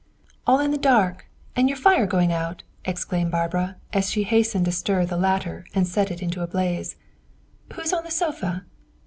[0.47, 4.71] "All in the dark, and your fire going out!" exclaimed Barbara, as she hastened to
[4.71, 6.95] stir the latter and send it into a blaze.
[7.73, 8.65] "Who's on the sofa?